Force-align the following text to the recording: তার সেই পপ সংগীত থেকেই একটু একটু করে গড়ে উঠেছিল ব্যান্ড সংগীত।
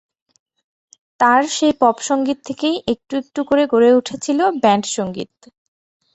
তার 1.19 1.41
সেই 1.55 1.73
পপ 1.81 1.97
সংগীত 2.01 2.39
থেকেই 2.47 2.75
একটু 2.93 3.13
একটু 3.21 3.39
করে 3.43 3.63
গড়ে 3.71 3.89
উঠেছিল 3.93 4.39
ব্যান্ড 4.63 4.85
সংগীত। 4.97 5.33